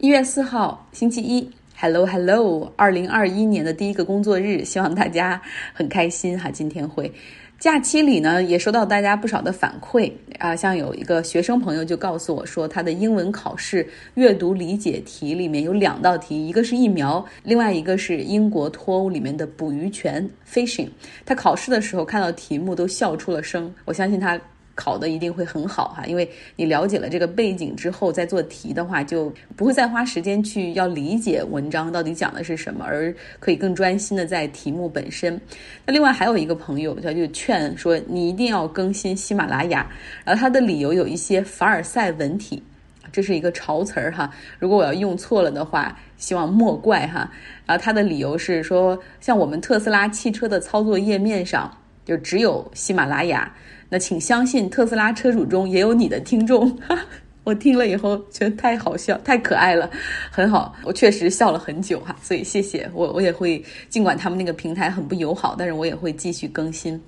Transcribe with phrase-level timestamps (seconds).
[0.00, 6.52] 一月四号，星期一，Hello Hello，二零二一年的第一个工作日，希望大家很开心哈。
[6.52, 7.12] 今天会
[7.58, 13.84] 假期里呢，也收到大家不少的反馈啊，像有一个学生朋友就告诉我说，他的英文考试
[14.14, 20.86] 阅读理解题里面有两道题，一个是疫苗，另外一个是英国脱欧里面的捕鱼权 fishing。
[21.26, 24.40] 他考试的时候看到题目都笑出了声，我相信他。
[24.78, 35.38] 考的一定会很好哈，因为你了解了这个背景之后，再做题的话，就不会再花时间去要理解文章到底讲的是什么，而可以更专心的在题目本身。
[35.84, 39.84] 那另外还有一个朋友，他就劝说你一定要更新喜马拉雅，
[40.24, 42.62] 然后他的理由有一些凡尔赛文体，
[43.10, 47.28] 这是一个潮词儿哈，如果我要用错了的话，希望莫怪哈。
[47.66, 53.52] 然后他的理由是说，像我们特斯拉汽车的操作页面上就只有喜马拉雅。
[53.88, 56.78] 那请相信，特斯拉车主中也有你的听众。
[57.44, 59.90] 我听了以后觉得太好笑，太可爱了，
[60.30, 60.74] 很好。
[60.82, 67.00] 我确实笑了很久哈，所以谢谢我，我也会尽管他们那个平台很不友好，但是我也会继续更新。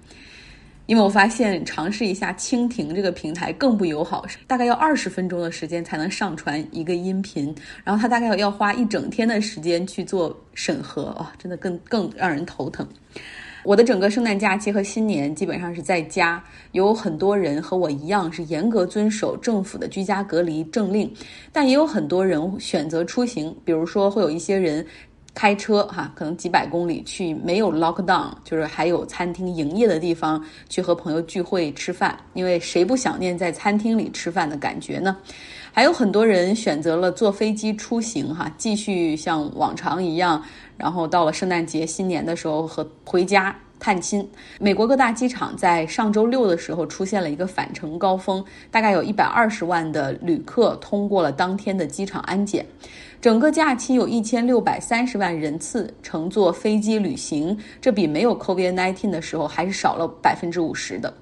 [0.86, 12.88] 因为我发现尝试一下蜻蜓这个平台更不友好，大概要二十分钟的时间才能上传一个音频，然后它大概要花一整天的时间去做审核啊，真的更更让人头疼。
[13.62, 21.12] 我的整个圣诞假期和新年基本上是在家，有很多人和我一样是严格遵守政府的居家隔离政令，
[21.52, 24.84] 但也有很多人选择出行，比如说会有一些人
[25.34, 35.16] 开车哈，可能几百公里去没有 lock down，就是还有餐厅营业的地方去和朋友聚会吃饭，因为谁不想念在餐厅里吃饭的感觉呢？
[35.72, 40.42] 还有很多人选择了坐飞机出行哈，继续像往常一样。
[40.80, 44.26] 然后到了圣诞节、新年的时候和回家探亲，
[44.58, 52.64] 美国各大机场在上周六的时候出现了一个返程高峰，大概有一百二十万的旅客通过了当天的机场安检。
[53.20, 61.12] 整个假期有一千六百三十万人次乘坐飞机旅行，这比没有 COVID-19 的时候还是少了百分之五十的。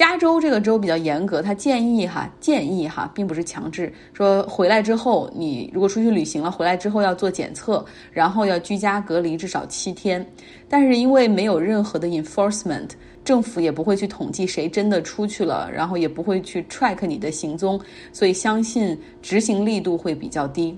[0.00, 10.26] 加州这个州比较严格，他建议哈，建议哈，并不是强制说回来之后，你如果出去旅行了，回来之后要做检测，然后要居家隔离至少七天。
[10.70, 12.88] 但是因为没有任何的 enforcement，
[13.22, 17.78] 政府也不会去统计谁真的出去了，然后也不会去 track 你的行踪，
[18.10, 20.74] 所以相信执行力度会比较低。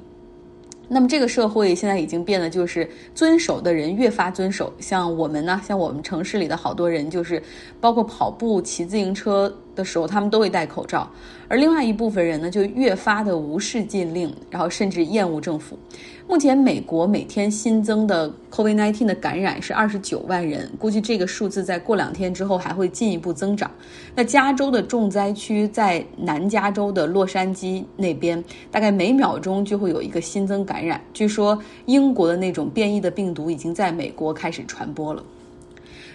[0.92, 7.42] 那么这个社会现在已经变得就是遵守的人越发遵守，像我们呢，像我们城市里的好多人，就是
[7.80, 9.52] 包括跑步、骑自行车。
[9.74, 11.10] 的时候，他们都会戴口罩，
[11.48, 15.78] 而另外一部分人呢，就越发的无视禁令，然后甚至厌恶政府。
[16.28, 23.70] 目前，美国每天新增的 COVID-19 的感染是二十九万人，估计这个数字在过两天之后还会进一步增长。
[24.14, 31.00] 那加州的重灾区在南加州的洛杉矶那边，大概每秒钟就会有一个新增感染。
[31.12, 35.22] 据说，英国的那种变异的病毒已经在美国开始传播了。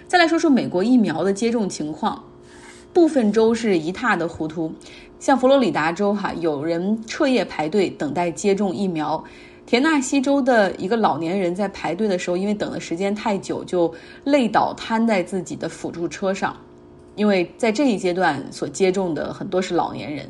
[0.08, 2.24] 再来说说美国疫苗的接种情况。
[2.94, 4.72] 部分州是一塌的糊涂，
[5.20, 9.24] 像佛罗里达州哈，有人彻夜排队等待接种疫苗；
[9.68, 16.56] 田纳西州的一个老年人在排队的时候，因为等的时间太久，就累倒瘫在自己的辅助车上。
[17.18, 20.26] 因为在这一阶段所接种的很多是老年人。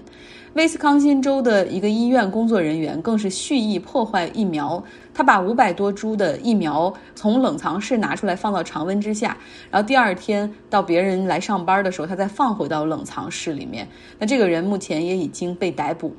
[0.54, 4.84] 威斯康星州的一个医院工作人员更是蓄意破坏疫苗，
[5.14, 9.38] 他把五百多株的疫苗从冷藏室拿出来放到常温之下，
[9.70, 13.88] 然后第二天到别人来上班的时候，他再放回到冷藏室里面。
[14.18, 16.12] 那这个人目前也已经被逮捕。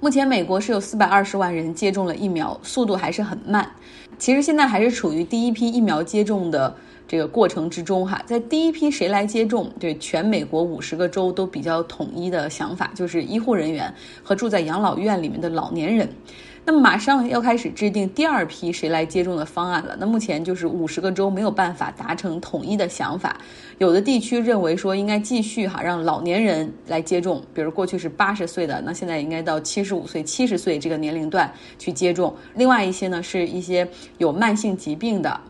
[0.00, 3.68] 目前美国是有四百二十万人接种了疫苗，速度还是很慢。
[4.16, 6.74] 其实现在还是处于第一批疫苗接种的。
[7.08, 9.72] 这个过程之中，哈，在第一批谁来接种？
[9.80, 13.92] 对全美国五十个州都比较统一的想法，就是医护人员
[14.22, 16.06] 和住在养老院里面的老年人。
[16.68, 19.96] 那么马上要开始制定第二批谁来接种的方案了。
[19.98, 23.40] 那目前就是五十个州没有办法达成统一的想法，
[23.78, 32.36] 有的地区认为说应该继续哈让老年人来接种，比如过去是八十岁的，那现在应该到七十五岁、七十岁这个年龄段去接种。
[32.54, 33.88] 另外一些呢是一些
[34.18, 35.40] 有慢性疾病的。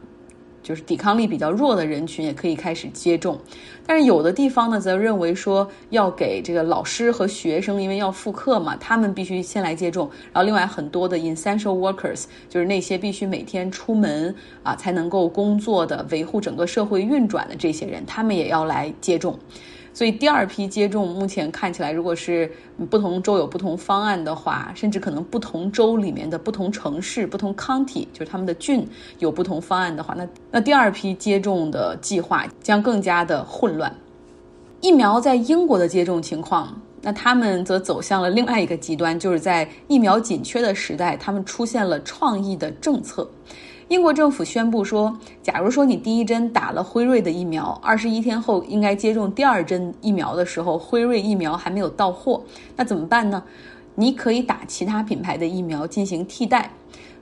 [0.68, 3.40] 就是抵抗力比较弱的人群也可以开始接种，
[3.86, 10.10] 但是有的地方呢，则认为说要给这个老师和学生，因为要复课嘛，他们必须先来接种。
[10.30, 19.38] 然后另外很多的 essential workers，就是那些必须每天出门啊才能够工作的、维护整个社会运转的这些人，他们也要来接种。
[19.98, 22.48] 所以第二批接种目前看起来，如果是
[22.88, 28.86] 不同州有不同方案的话，甚至可能不同州里面的不同城市、不同 county，就是他们的郡
[29.18, 33.92] 有不同方案的话，那那第二批接种的计划将更加的混乱。
[34.80, 43.28] 疫苗在英国的接种情况那他们则走向了另外一个极端，就是在疫苗紧缺的时代，他们出现了创意的政策。
[43.88, 52.42] 英国政府宣布说，假如说你第一针打了辉瑞的疫苗，二十一天后应该接种第二针疫苗的时候，辉瑞疫苗还没有到货，
[52.76, 53.42] 那怎么办呢？
[53.94, 56.70] 你可以打其他品牌的疫苗进行替代。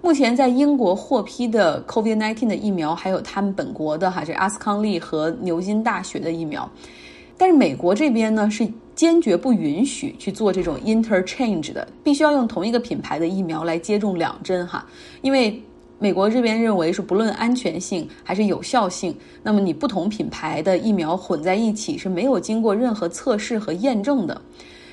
[0.03, 6.69] 目前在英国获批的 COVID-19 的疫苗，还有他们本国的哈，这阿斯康利和牛津大学的疫苗。
[7.39, 14.85] 但是美国这边呢是坚决不允许去做这种 interchange 的，必须要用同一个品牌的疫苗来接种两针哈，
[15.23, 15.63] 因为
[15.99, 24.39] 美国这边认为是不论安全性还是有效性，那么你不同品牌的疫苗混在一起是没有经过任何测试和验证的，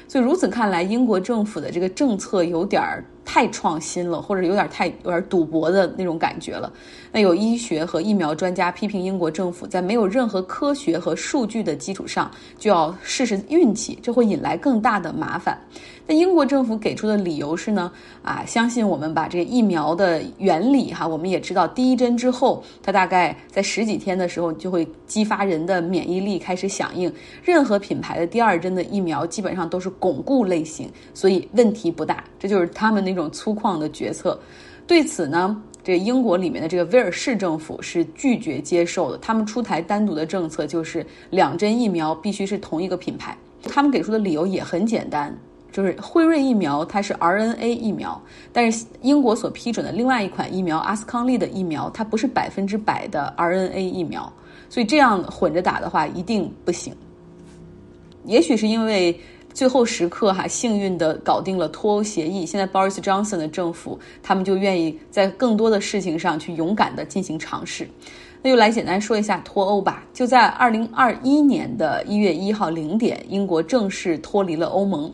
[0.08, 3.04] 所以如此看来，英国政府的这个政策有点儿。
[3.25, 6.72] 太创新了，或者有点太有点赌博的那种感觉了。
[7.12, 15.58] 那有医学和疫苗专家批评英国政府在没有任何科学和数据的基础上就要试试运气，这会引来更大的麻烦。
[16.06, 17.90] 那英国政府给出的理由是呢，
[18.24, 27.14] 啊，相信我们把这个疫苗的原理哈，我们也知道第一针之后，它大概在十几天的时候就会激发人的免疫力开始响应。
[27.42, 32.22] 任何品牌的第二针的疫苗基本上都是巩固类型，所以问题不大。
[32.44, 34.38] 这就是他们那种粗犷的决策。
[34.86, 39.18] 对此呢，这英国里面的这个威尔士政府是拒绝接受的。
[39.19, 43.38] 他们出台单独的政策，就是两针疫苗必须是同一个品牌。
[43.63, 45.34] 他们给出的理由也很简单。
[45.72, 54.31] 就是辉瑞疫苗，它是 RNA 疫苗，但是英国所批准的另外一款疫苗阿斯康利的疫苗，它不是百分之百的 RNA 疫苗，
[54.69, 56.94] 所以这样混着打的话一定不行。
[58.25, 59.18] 也许是因为
[59.54, 67.88] 最后时刻哈幸运的搞定了脱欧协议，现在 Boris Johnson 的政府他们就愿意在更多的事情上去勇敢的进行尝试。
[68.42, 70.04] 那就来简单说一下脱欧吧。
[70.14, 75.10] 就在二零二一年的一月一号零点，英国正式脱离了欧盟。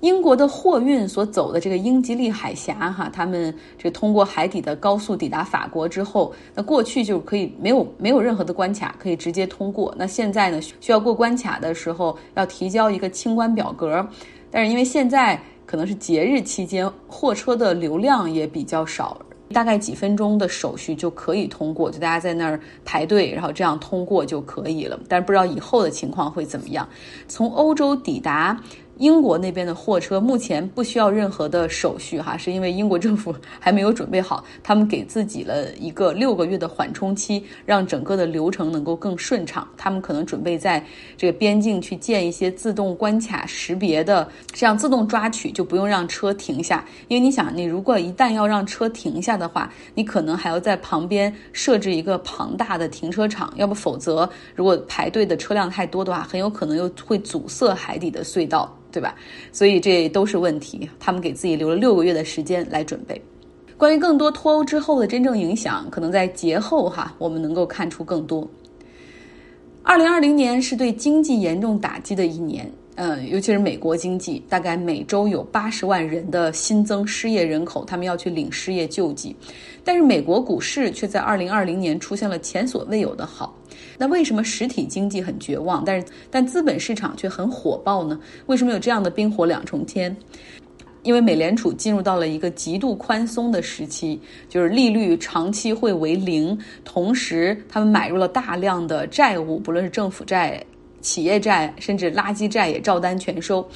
[0.00, 9.94] 英国的货运所走的这个英吉利海峡，哈，他们这通过海底的高速抵达法国之后，那过去就可以没有没有任何的关卡，可以直接通过。
[9.96, 14.06] 那现在呢，需要过关卡的时候要提交一个清关表格，
[14.50, 19.18] 但是因为现在可能是节日期间，货车的流量也比较少，
[19.50, 25.00] 大概几分钟的手续就可以通过，就大家在那儿排队，然后这样通过就可以了。
[25.08, 26.86] 但是不知道以后的情况会怎么样。
[27.26, 28.60] 从欧洲抵达。
[28.98, 39.68] 英国那边的货车目前不需要任何的手续，哈，是因为英国政府还没有准备好，他们给自己了一个六个月的缓冲期，让整个的流程能够更顺畅。
[39.76, 40.82] 他们可能准备在
[41.16, 46.84] 这个边境去建一些自动关卡识别的，这样自动抓取就不用让车停下。
[47.08, 58.74] 因为你想，你如果一旦要让车停下的话，你可能还要在旁边设置一个庞大的停车场，要不否则如果排队的车辆太多的话，很有可能又会阻塞海底的隧道。
[58.96, 59.14] 对吧？
[59.52, 60.88] 所以这都是问题。
[60.98, 63.20] 他们给自己留了六个月的时间来准备。
[63.76, 68.48] 关于更多脱欧之后的真正影响，可能在节后哈，我们能够看出更多。
[69.82, 79.36] 二零二零年是对经济严重打击的一年，嗯，尤其是美国经济，大概每周有八十万人的新增失业人口，他们要去领失业救济。
[79.84, 83.54] 但是美国股市却在二零二零年出现了前所未有的好。
[83.98, 88.18] 那为什么实体经济很绝望，但是但资本市场却很火爆呢？
[88.46, 90.14] 为什么有这样的冰火两重天？
[91.02, 100.60] 因为美联储进入到了一个极度宽松的时期，就是利率长期会为零，同时他们买入了大量的债务，不论是政府债、
[101.00, 103.66] 企业债，甚至垃圾债也照单全收。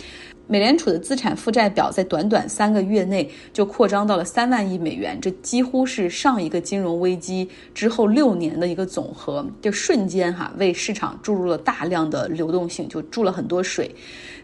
[0.46, 13.94] 美联储的资产负债表在短短三个月内就扩张到了三万亿美元，这几乎是上一个金融危机之后六年的一个总和，就瞬间哈为市场注入了大量的流动性，就注了很多水。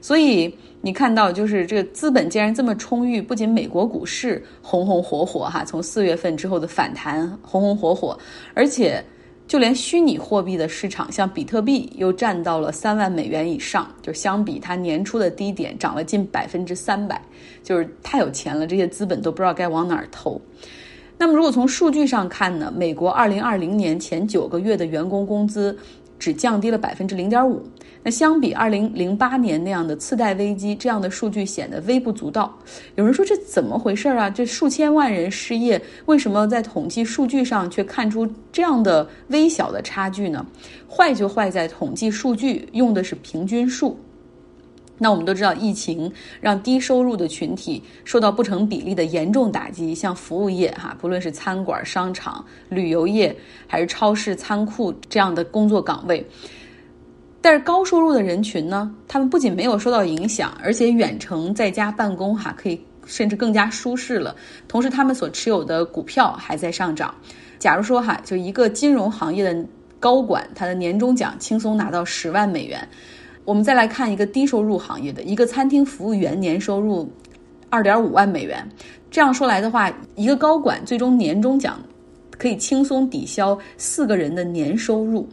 [0.01, 8.17] 所以你看到，就是这个资本既然这么充裕，不仅美国股市红红火火哈，从四月份之后的反弹红红火火，
[8.55, 9.05] 而且。
[9.47, 17.21] 就连虚拟货币的市场，像比特币又占到了三万美元以上，就相比它年初的低点涨了近百分之三百，
[17.63, 20.41] 就是太有钱了，这些资本都不知道该往哪儿投。
[21.19, 22.73] 那么，如果从数据上看呢？
[22.77, 25.79] 美国二零二零年前九个月的员工工资。
[26.19, 27.63] 只降低了百分之零点五，
[28.03, 32.57] 那相比二零零八年那样的次贷危机，这样的数据显得微不足道。
[32.95, 34.31] 有人说这怎么回事啊？
[34.31, 40.45] 这数千万人失业，为什么在统计数据上却看出这样的微小的差距呢？
[40.89, 43.99] 坏就坏在统计数据用的是平均数。
[44.99, 46.11] 那我们都知道，疫情
[46.41, 53.37] 让低收入的群体受到不成比例的严重打击，像服务业哈，不论是餐馆、商场、旅游业，
[53.67, 56.27] 还是超市、仓库这样的工作岗位。
[57.43, 64.35] 但是高收入的人群呢，他们不仅没有受到影响，而且远程在家办公哈，可以甚至更加舒适了。
[64.67, 67.15] 同时，他们所持有的股票还在上涨。
[67.59, 69.65] 假如说哈，就一个金融行业的
[70.01, 72.89] 高管，他的年终奖轻松拿到十万美元。
[73.47, 77.09] 我们再来看一个低收入行业的一个餐厅服务员，年收入
[77.71, 78.69] 二点五万美元。
[79.09, 81.81] 这样说来的话，一个高管最终年终奖
[82.37, 85.29] 可以轻松抵消四个人的年收入。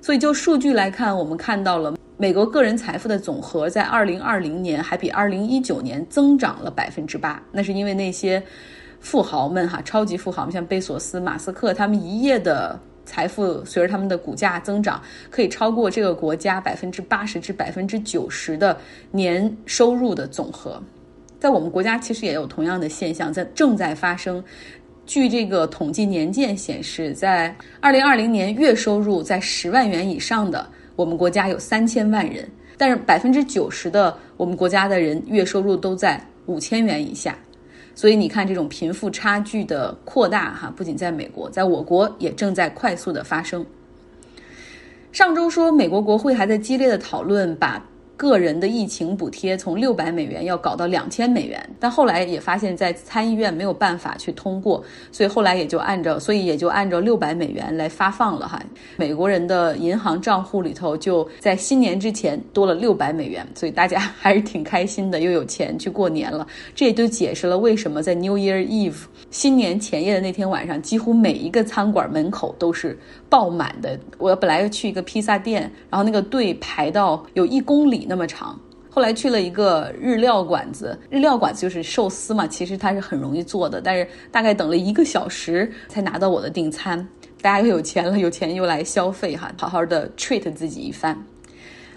[0.00, 7.42] 所以就数据来看，我们看到了美国个人财富的总和在二零二零年还比二零一九年增长了百分之八。
[7.50, 8.40] 那是因为那些
[9.00, 12.78] 富豪们哈，超级富豪们，像贝索斯、马斯克，他们一夜的
[13.10, 18.78] 财富随着他们的股价增长，可以超过这个国家百分之八十至百分之九十的
[19.10, 20.80] 年收入的总和。
[21.40, 24.42] 在我们国家，其实也有同样的现象在正在发生。
[25.06, 30.64] 据这个统计年鉴显示，在二零二零年，月收入在十万元以上的
[30.94, 32.48] 我们国家有三千万人，
[32.78, 37.36] 但是百分之九十的我们国家的人月收入都在五千元以下。
[38.00, 43.62] 所以你看，这种贫富差距的扩大，哈，不仅在美国，在我国也正在快速的发生。
[45.12, 47.84] 上周说，美国国会还在激烈的讨论把。
[48.20, 58.62] 个人的疫情补贴从六百美元要搞到两千美元，但后来也发现，在参议院没有办法去通过，所以后来也就按照，所以也就按照六百美元来发放了哈。
[58.98, 66.46] 美国人的银行账户里头就在新年之前多了六百美元，所以大家 还是挺开心的，又有钱去过年了。
[66.74, 72.98] 这也就解释了为什么在 New Year Eve 新年前夜的那天晚上，几乎每一个餐馆门口都是
[73.30, 73.98] 爆满的。
[74.18, 78.09] 我本来要去一个披萨店，然后那个队排到有一公里。
[78.10, 78.58] 那么长，
[78.90, 87.06] 后来去了一个日料馆子，日料馆子就是寿司嘛，其实它是很容易做的，但是大概等了一个小时才拿到我的订餐。
[87.40, 91.16] 大家又有钱了，有钱又来消费哈，好好的 treat 自己一番。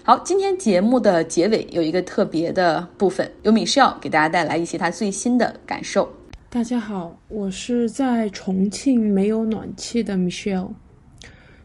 [0.04, 6.08] 好，今天节目的结尾有一个特别的部分，由米少给大家带来一些他最新的感受。
[6.48, 10.68] 大家好，我是在重庆没有暖气的 Michelle。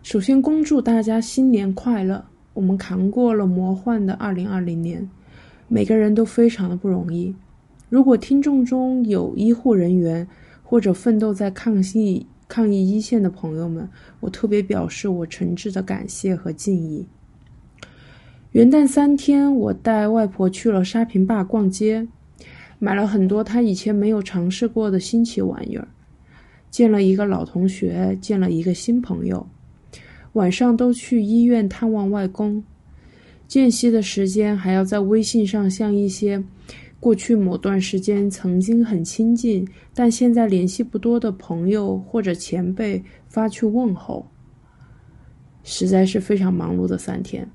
[0.02, 2.26] 首先恭祝大家新年快乐。
[2.60, 5.10] 我们扛过了魔幻的二零二零年，
[5.70, 7.34] 每个人都非常的不容易。
[7.88, 10.28] 如果听众中有医护人员
[10.62, 13.88] 或者奋斗在抗疫抗疫一线的朋友们，
[14.20, 17.08] 我特别表示我诚挚的感谢和敬意。
[18.52, 22.06] 元旦三天，我带外婆去了沙坪坝逛街，
[22.78, 25.88] 买了很多她以前没有尝试过的新奇玩意儿，
[26.70, 29.48] 见了一个老同学，见了一个新朋友。
[30.34, 32.64] 晚上都去医院探望外公，
[33.48, 36.44] 间隙的时间还要在微信上向一些
[37.00, 44.28] 过去某段时间曾经很亲近但现在联系不多的朋友或者前辈发去问候，
[45.64, 47.50] 实在是非常忙碌的三天。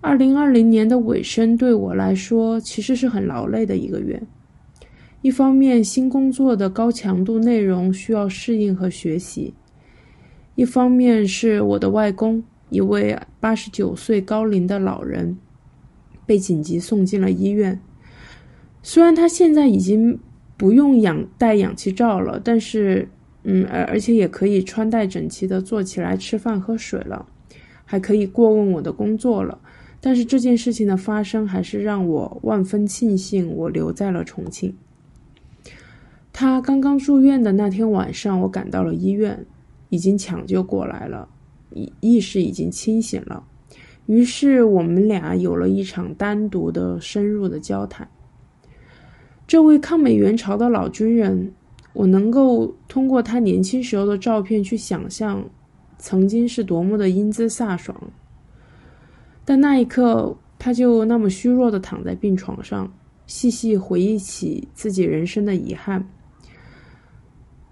[0.00, 4.22] 二零二零年的尾声对我来说其实是很劳累的一个月，
[5.22, 9.54] 一方面新工作的高强度内容需要适应和学习。
[10.58, 15.38] 一方面是我的外公，一位八十九岁高龄的老人，
[16.26, 17.80] 被紧急送进了医院。
[18.82, 20.18] 虽然他现在已经
[20.56, 23.08] 不用氧戴氧气罩了，但是，
[23.44, 27.28] 嗯，而而且也可以穿戴整齐的坐起来吃饭喝水了，
[27.84, 29.60] 还可以过问我的工作了。
[30.00, 34.74] 但是这件事情的发生，还是让我万分庆幸我留在了重庆。
[36.32, 39.46] 他刚刚住院的那天晚上，我赶到了医院。
[39.88, 41.28] 已经抢救过来了，
[41.72, 43.44] 意意识已经清醒了。
[44.06, 48.08] 于是我们俩有了一场单独的、深入的交谈。
[49.46, 51.52] 这位抗美援朝的老军人，
[51.92, 55.44] 我能够通过他年轻时候的照片去想象，
[55.98, 57.98] 曾经是多么的英姿飒爽。
[59.44, 62.92] 但那一刻，他就那么虚弱的躺在病床上，
[63.26, 66.06] 细细回忆起自己人生的遗憾。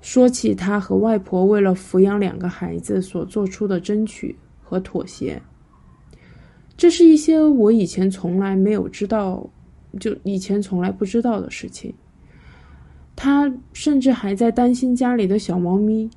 [0.00, 5.42] 说起他和外婆为了抚养两个孩子所做出的争取和妥协，
[6.76, 9.48] 这是一些我以前从来没有知道，
[9.98, 11.94] 就以前从来不知道的事情。
[13.16, 16.10] 他甚至还在担心家里的小猫咪，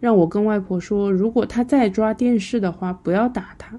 [0.00, 3.78] 让我跟外婆说，如果他再抓电视的话，不要打他。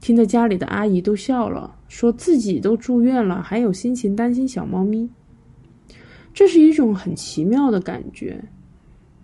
[0.00, 5.10] 听得家里的阿姨都笑了，说自己都住院了，还有心情担心小猫咪。
[6.36, 8.38] 这是一种很奇妙的感觉，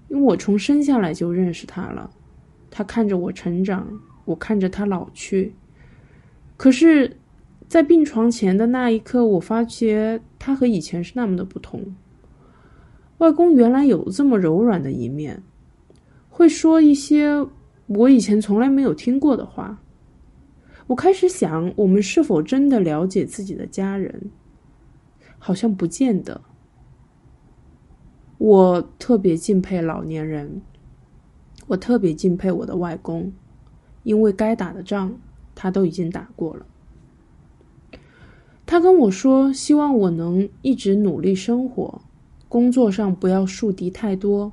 [0.09, 2.11] 因为我从生下来就认识他了，
[2.71, 3.87] 他看着我成长，
[4.25, 5.53] 我看着他老去。
[6.57, 7.19] 可是，
[7.69, 11.95] 在病床前的那一刻，我发觉他和以前是那么的不同。
[13.19, 15.43] 外公原来有这么柔软的一面，
[16.31, 17.47] 会说一些
[17.89, 19.79] 我以前从来没有听过的话。
[20.87, 24.31] 我开始想，我们是否真的了解自己的家人？
[25.39, 26.41] 好像不见得。
[28.45, 30.61] 我特别敬佩老年人，
[31.69, 33.33] 我特别敬佩我的外公，
[34.03, 35.17] 因为该打的仗
[35.55, 36.67] 他都已经打过了。
[38.67, 42.03] 他跟我说，希望我能一直努力生活，
[42.49, 44.51] 工作上不要树敌太多，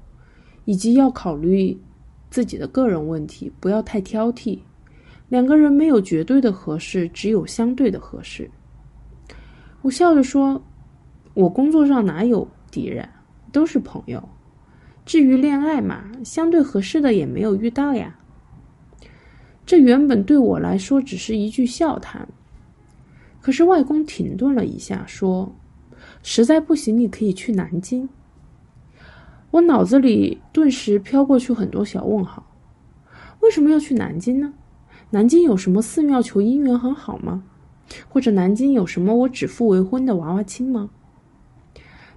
[0.66, 1.76] 以及要考虑
[2.30, 4.60] 自己的个人问题，不要太挑剔。
[5.30, 8.52] 两个人没有绝对的合适，只有相对的合适。
[9.82, 10.62] 我笑着说
[11.34, 13.10] ：“我工作上哪有敌人，
[13.52, 14.30] 都是朋友。
[15.06, 18.18] 至于恋爱嘛，相对合适的也没有遇到呀。”
[19.66, 22.28] 这原本对我来说只是一句笑谈，
[23.42, 25.56] 可是外公停顿了一下，说
[26.24, 28.10] ：“实在不行，你可以去南京。”
[29.52, 32.46] 我脑子里顿时飘过去很多小问号：
[33.42, 34.54] 为什么要去南京呢？
[35.12, 37.44] 南京有什么寺庙求姻缘很好吗？
[38.08, 40.92] 或者南京有什么我指腹为婚的娃娃亲吗？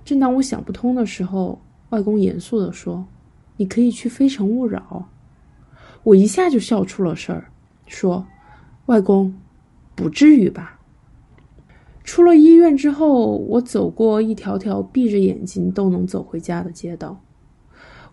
[0.05, 3.07] 正当我想不通的时候，外公严肃地说
[3.57, 5.09] ：“你可以去非诚勿扰。”
[6.03, 7.45] 我一下就笑出了声儿，
[7.87, 8.27] 说
[8.87, 9.33] ：“外公，
[9.95, 10.81] 不至于吧？”
[12.03, 17.21] 出了医院之后，我走过一条条闭着眼睛都能走回家的街道。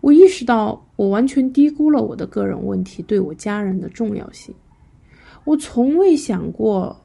[0.00, 4.54] 我意识到，我完全低估了我的个人问题对我家人的重要性。
[5.44, 7.04] 我从未想过，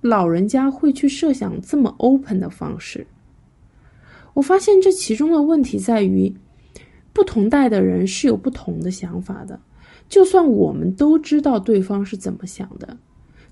[0.00, 3.06] 老人家会去设想这么 open 的方式。
[4.34, 6.34] 我发现这其中的问题在于，
[7.12, 9.60] 不同代的人是有不同的想法的。
[10.08, 12.98] 就算我们都知道对方是怎么想的，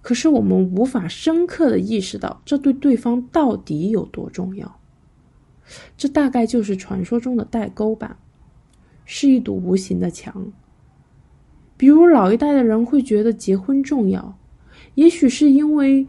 [0.03, 4.79] 可是我们无法深刻的意识到这对对方到底有多重要。
[5.97, 8.19] 这大概就是传说中的代沟吧，
[9.07, 10.53] 是一堵无形的墙。
[11.77, 14.37] 比如老一代的人会觉得结婚重要，
[14.97, 16.07] 也许是因为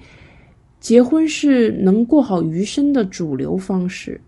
[0.79, 4.19] 结婚是能过好余生的主流方式。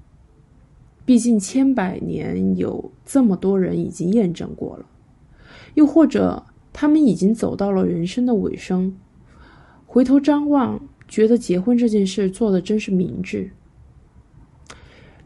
[1.05, 4.85] 毕竟千百年有这么多人已经验证过了。
[5.75, 8.97] 又或者他们已经走到了人生的尾声，
[9.85, 13.51] 回头张望，觉得结婚这件事做的真是明智。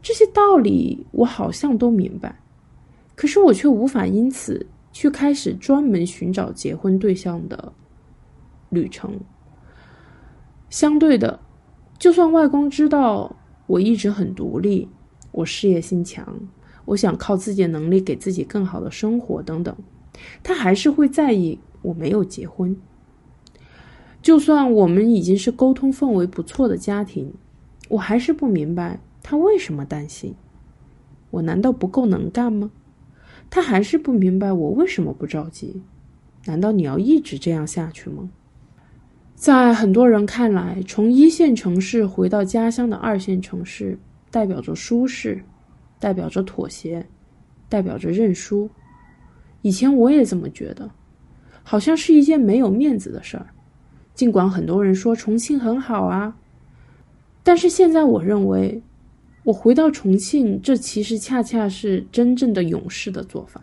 [0.02, 2.40] 这些道理我好像都明白，
[3.14, 4.66] 可是我却无法因此。
[4.92, 7.72] 去开始专门寻找结婚对象的
[8.70, 9.20] 旅程。
[10.68, 11.38] 相对的，
[11.96, 13.36] 就算外公知道
[13.68, 14.88] 我一直很独立，
[15.32, 16.38] 我事业心强，
[16.84, 19.76] 我想靠自己的能力给自己更好的生活等等，
[20.42, 22.76] 他还是会在意我没有结婚。
[24.22, 27.32] 就算我们已经是沟通氛围不错的家庭，
[27.88, 30.34] 我还是不明白他为什么担心。
[31.30, 32.70] 我难道不够能干吗？
[33.48, 35.82] 他还是不明白我为什么不着急？
[36.44, 38.30] 难道你要一直这样下去吗？
[39.34, 43.98] 在很多人看来，从一线城市回到家乡的二线城市，
[44.30, 45.42] 代表着舒适，
[45.98, 47.06] 代表着妥协，
[47.68, 48.70] 代表着认输。
[49.62, 50.90] 以前我也这么觉得，
[51.62, 53.46] 好像是一件没有面子的事儿。
[54.14, 56.36] 尽管很多人说重庆很好啊，
[57.42, 58.82] 但是现在我认为。
[59.42, 63.58] 我回到重庆，这其实恰恰是真正的勇士的做法，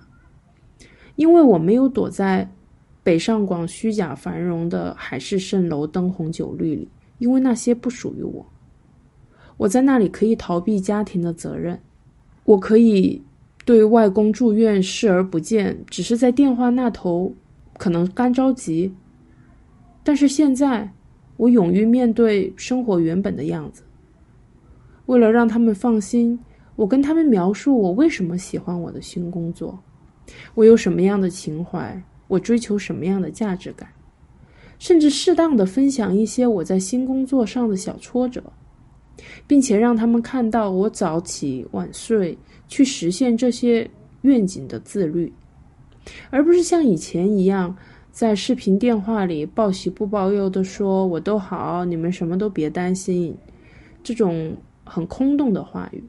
[1.16, 2.50] 因为我没有躲在
[3.04, 8.44] 北上广虚假繁荣的海市蜃楼、灯红酒绿里，因为那些不属于我。
[9.58, 11.80] 我在那里可以逃避家庭的责任，
[12.46, 13.22] 我可以
[13.66, 17.34] 对外公住院视而不见，只是在电话那头
[17.78, 18.94] 可能干着急。
[20.04, 20.94] 但是现在，
[21.36, 23.84] 我勇于面对生活原本的样子。
[25.08, 26.40] 为了让他们放心，
[26.76, 29.80] 我跟他们描述我为什么喜欢我的新工作，
[30.54, 33.90] 我有什么样的情怀，我追求什么样的价值感，
[34.78, 38.44] 甚至适当的分享一些我在新工作上的小挫折，
[39.46, 43.90] 并且让他们看到我早起晚睡去实现这些
[44.22, 45.32] 愿景的自律，
[46.30, 47.76] 而不是像以前一样
[48.12, 53.36] 在视频电话里报喜不报忧的说我都好，你们什么都别担心，
[54.04, 54.56] 这种。
[54.90, 56.02] 很空洞的话语。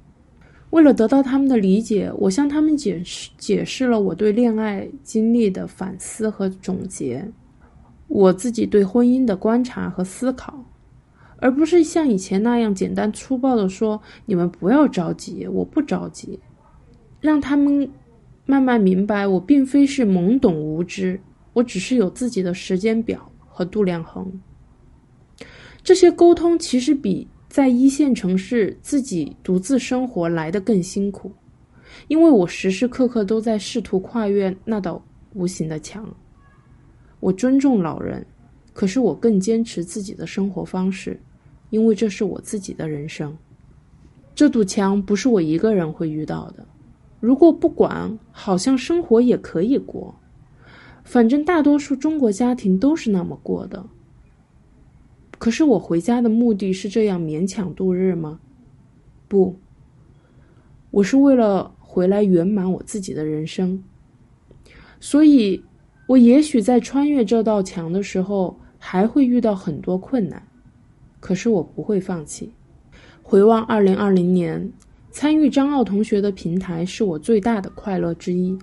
[0.71, 7.29] 为了得到他们的理解，我向他们解释解释了我对恋爱经历的反思和总结，
[8.07, 10.65] 我自己对婚姻的观察和思考，
[11.39, 16.39] 而不是像以前那样简单粗暴的说：“你们不要着急，我不着急。”
[17.21, 17.91] 让他们
[18.47, 21.21] 慢慢明白，我并非是懵懂无知，
[21.53, 24.41] 我只是有自己的时间表和度量衡。
[25.83, 27.27] 这些沟通其实比。
[27.49, 31.33] 在一线城市自己独自生活来得更辛苦，
[32.07, 36.07] 因为我时时刻刻都在试图跨越那道无形的墙。
[37.21, 38.25] 我尊重老人，
[38.75, 41.19] 可是我更坚持自己的生活方式，
[41.71, 43.37] 因为这是我自己的人生。
[44.35, 46.67] 这堵墙不是我一个人会遇到的。
[47.21, 50.15] 如果不管，好像生活也可以过。
[51.05, 53.87] 反正大多数中国家庭都是那么过的。
[55.39, 58.41] 可是我回家的目的是这样勉强度日吗？
[59.29, 59.57] 不，
[60.91, 63.85] 我是为了回来圆满我自己的人生。
[65.01, 65.63] 所以，
[66.09, 70.48] 我也许在穿越这道墙的时候还会遇到很多困难，
[71.21, 72.53] 可是我不会放弃。
[73.23, 74.73] 回望二零二零年，
[75.11, 78.59] 参与张奥同学的平台是我最大的快乐之一。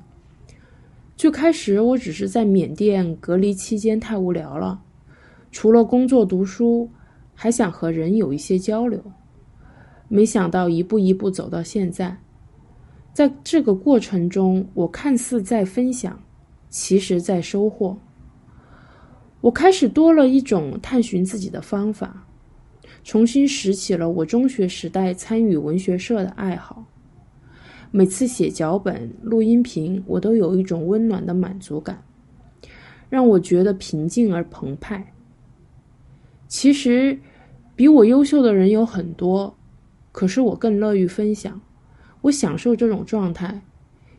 [1.15, 4.81] 最开始我只是在缅甸隔离期间太无聊了，
[5.51, 6.89] 除了工作读书，
[7.33, 9.01] 还想和人有一些交流。
[10.07, 12.17] 没想到一步一步走到现在，
[13.13, 16.19] 在这个过程中，我看似在分享，
[16.69, 17.97] 其实在收获。
[19.41, 22.25] 我开始多了一种探寻自己的方法。
[23.05, 26.83] 重新拾起了我中学时代参与文学社的爱好。
[27.91, 32.03] 每次写脚本、录音频，我都有一种温暖的满足感，
[33.07, 35.13] 让我觉得平静而澎湃。
[36.47, 37.17] 其实，
[37.75, 39.55] 比我优秀的人有很多，
[40.11, 41.61] 可是我更乐于分享。
[42.21, 43.61] 我享受这种状态，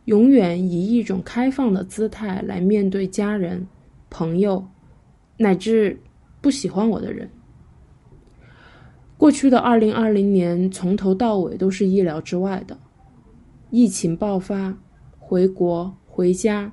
[0.04, 3.66] 永远以一种开放的姿态来面对家人、
[4.10, 4.64] 朋友，
[5.36, 6.00] 乃至
[6.40, 7.28] 不喜欢我的人。
[9.18, 12.76] 过去的二零二零年，从头到尾都是意料之外的。
[13.70, 14.76] 疫情爆发，
[15.18, 16.72] 回国、回家，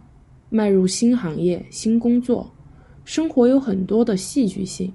[0.50, 2.54] 迈入新行业、新工作，
[3.06, 4.94] 生活有很多的戏剧性。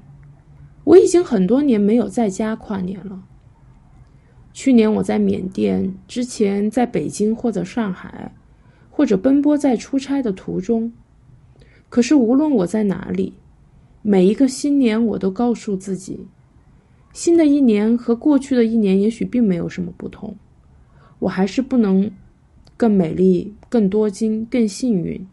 [0.84, 3.24] 我已经很多年没有在家跨年了。
[4.52, 8.34] 去年我在缅甸，之前在北京或者上海，
[8.90, 10.92] 或者奔波在出差的途中。
[11.88, 13.34] 可是无论我在哪里，
[14.02, 16.26] 每一个新年，我都告诉自己。
[17.12, 20.36] 新的一年和过去的一年也许并没有什么不同，
[21.18, 22.10] 我还是不能
[22.76, 25.26] 更美丽、更多金、更幸运，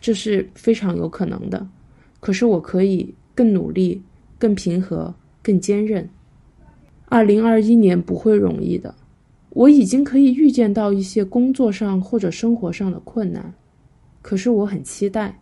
[0.00, 1.68] 这是非常有可能的。
[2.18, 4.02] 可是我可以更努力、
[4.38, 6.08] 更平和、更坚韧。
[7.08, 8.94] 二零二一年不会容易的，
[9.50, 13.54] 我已经可以预见到一些工作上或者生活上的困难，
[14.22, 15.38] 可是我很期待，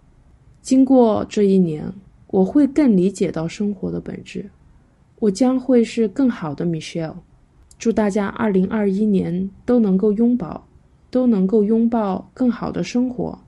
[0.61, 1.91] 经过这一年，
[2.27, 4.51] 我会更理解到生活的本质。
[5.25, 7.15] 我将会是更好的 Michelle。
[7.79, 10.69] 祝大家二零二一年都能够拥抱，
[11.11, 13.39] 都能够拥抱更好的生活，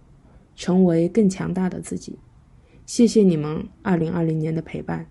[0.54, 2.18] 成为更强大的自己。
[2.86, 5.04] 谢谢你们二零二零年的陪伴。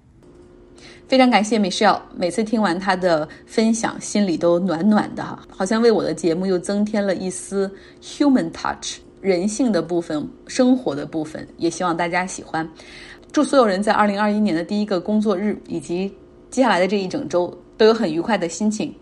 [1.08, 11.48] 非常感谢 Michelle，每次听完她的分享，心里都暖暖的哈，好像为我的节目又增添了一丝 human touch，人性的部分，生活的部分。
[11.58, 12.68] 也希望大家喜欢。
[13.32, 16.12] 祝所有人在二零二一年的第一个工作日以及。
[16.56, 18.96] 接下来的这一整周都有很愉快的心情。